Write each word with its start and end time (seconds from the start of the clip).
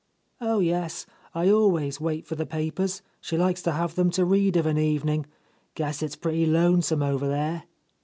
"Oh, 0.41 0.61
yes. 0.61 1.05
I 1.35 1.51
always 1.51 2.01
wait 2.01 2.25
for 2.25 2.33
the 2.33 2.47
papers. 2.47 3.03
She 3.19 3.37
likes 3.37 3.61
to 3.61 3.71
have 3.73 3.93
them 3.93 4.09
to 4.13 4.25
read 4.25 4.57
of 4.57 4.65
an 4.65 4.79
evening. 4.79 5.27
Guess 5.75 6.01
it's 6.01 6.15
pretty 6.15 6.47
lonesome 6.47 7.03
over 7.03 7.27
there." 7.27 7.65